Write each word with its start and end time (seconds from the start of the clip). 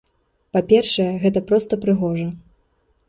Па-першае, 0.55 1.05
гэта 1.25 1.39
проста 1.53 1.73
прыгожа. 1.85 2.27